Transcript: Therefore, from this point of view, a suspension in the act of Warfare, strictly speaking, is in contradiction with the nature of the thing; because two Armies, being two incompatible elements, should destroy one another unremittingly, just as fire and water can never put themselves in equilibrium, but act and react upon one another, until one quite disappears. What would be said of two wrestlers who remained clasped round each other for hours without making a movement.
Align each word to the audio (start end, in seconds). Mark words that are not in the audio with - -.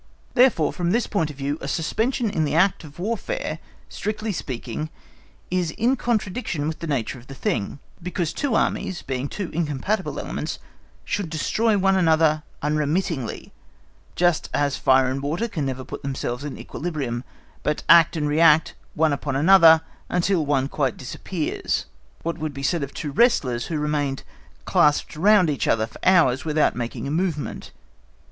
Therefore, 0.33 0.73
from 0.73 0.89
this 0.89 1.05
point 1.05 1.29
of 1.29 1.35
view, 1.35 1.59
a 1.61 1.67
suspension 1.67 2.27
in 2.31 2.43
the 2.43 2.55
act 2.55 2.83
of 2.83 2.97
Warfare, 2.97 3.59
strictly 3.87 4.31
speaking, 4.31 4.89
is 5.51 5.69
in 5.77 5.95
contradiction 5.95 6.67
with 6.67 6.79
the 6.79 6.87
nature 6.87 7.19
of 7.19 7.27
the 7.27 7.35
thing; 7.35 7.77
because 8.01 8.33
two 8.33 8.55
Armies, 8.55 9.03
being 9.03 9.29
two 9.29 9.51
incompatible 9.53 10.19
elements, 10.19 10.57
should 11.05 11.29
destroy 11.29 11.77
one 11.77 11.95
another 11.95 12.41
unremittingly, 12.63 13.53
just 14.15 14.49
as 14.55 14.75
fire 14.75 15.07
and 15.07 15.21
water 15.21 15.47
can 15.47 15.67
never 15.67 15.83
put 15.85 16.01
themselves 16.01 16.43
in 16.43 16.57
equilibrium, 16.57 17.23
but 17.61 17.83
act 17.87 18.17
and 18.17 18.27
react 18.27 18.73
upon 18.97 19.13
one 19.35 19.35
another, 19.35 19.81
until 20.09 20.43
one 20.43 20.67
quite 20.67 20.97
disappears. 20.97 21.85
What 22.23 22.39
would 22.39 22.55
be 22.55 22.63
said 22.63 22.81
of 22.81 22.91
two 22.91 23.11
wrestlers 23.11 23.67
who 23.67 23.77
remained 23.77 24.23
clasped 24.65 25.15
round 25.15 25.47
each 25.51 25.67
other 25.67 25.85
for 25.85 25.99
hours 26.03 26.43
without 26.43 26.75
making 26.75 27.07
a 27.07 27.11
movement. 27.11 27.71